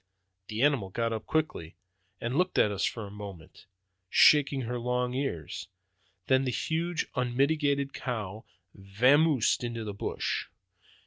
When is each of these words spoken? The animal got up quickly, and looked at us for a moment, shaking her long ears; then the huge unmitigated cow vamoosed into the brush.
The 0.47 0.63
animal 0.63 0.89
got 0.89 1.13
up 1.13 1.27
quickly, 1.27 1.75
and 2.19 2.35
looked 2.35 2.57
at 2.57 2.71
us 2.71 2.85
for 2.85 3.05
a 3.05 3.11
moment, 3.11 3.67
shaking 4.09 4.61
her 4.61 4.79
long 4.79 5.13
ears; 5.13 5.67
then 6.25 6.43
the 6.43 6.49
huge 6.49 7.05
unmitigated 7.13 7.93
cow 7.93 8.43
vamoosed 8.73 9.63
into 9.63 9.83
the 9.83 9.93
brush. 9.93 10.49